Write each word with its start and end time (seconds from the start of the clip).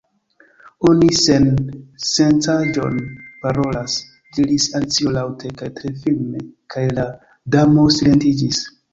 "Oni 0.91 1.07
sen 1.23 1.43
-sencaĵon 2.11 2.95
parolas!" 3.43 3.97
diris 4.37 4.65
Alicio 4.79 5.13
laŭte 5.17 5.51
kaj 5.59 5.69
tre 5.81 5.91
firme; 6.05 6.41
kaj 6.75 6.83
la 7.01 7.05
Damo 7.57 7.85
silentiĝis! 7.99 8.63